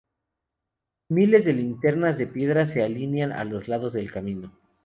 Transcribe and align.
Miles 1.09 1.45
de 1.45 1.53
linternas 1.53 2.17
de 2.17 2.25
piedra 2.25 2.65
se 2.65 2.81
alinean 2.81 3.31
a 3.31 3.43
los 3.43 3.67
lados 3.67 3.93
del 3.93 4.11
camino. 4.11 4.51